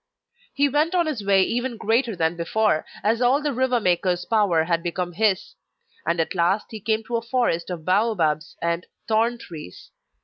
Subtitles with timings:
[0.55, 4.63] He went on his way even greater than before, as all the river maker's power
[4.63, 5.53] had become his;
[6.07, 9.91] and at last he came to a forest of bao babs and thorn trees.